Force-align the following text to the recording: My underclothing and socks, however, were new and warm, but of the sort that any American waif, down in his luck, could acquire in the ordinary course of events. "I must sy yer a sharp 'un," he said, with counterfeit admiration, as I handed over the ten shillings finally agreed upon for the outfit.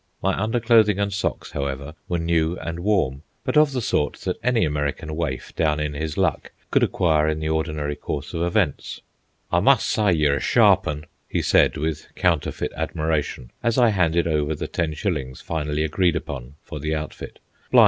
My 0.19 0.33
underclothing 0.33 0.97
and 0.97 1.13
socks, 1.13 1.51
however, 1.51 1.93
were 2.09 2.17
new 2.17 2.57
and 2.57 2.79
warm, 2.79 3.21
but 3.43 3.55
of 3.55 3.71
the 3.71 3.83
sort 3.83 4.15
that 4.21 4.39
any 4.43 4.65
American 4.65 5.15
waif, 5.15 5.55
down 5.55 5.79
in 5.79 5.93
his 5.93 6.17
luck, 6.17 6.49
could 6.71 6.81
acquire 6.81 7.27
in 7.29 7.39
the 7.39 7.49
ordinary 7.49 7.95
course 7.95 8.33
of 8.33 8.41
events. 8.41 9.01
"I 9.51 9.59
must 9.59 9.85
sy 9.87 10.09
yer 10.09 10.33
a 10.37 10.39
sharp 10.39 10.87
'un," 10.87 11.05
he 11.29 11.43
said, 11.43 11.77
with 11.77 12.07
counterfeit 12.15 12.71
admiration, 12.75 13.51
as 13.61 13.77
I 13.77 13.89
handed 13.89 14.25
over 14.25 14.55
the 14.55 14.67
ten 14.67 14.95
shillings 14.95 15.39
finally 15.39 15.83
agreed 15.83 16.15
upon 16.15 16.55
for 16.63 16.79
the 16.79 16.95
outfit. 16.95 17.37